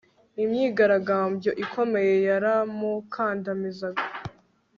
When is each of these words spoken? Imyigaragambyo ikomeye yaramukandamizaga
Imyigaragambyo 0.43 1.51
ikomeye 1.63 2.13
yaramukandamizaga 2.27 4.03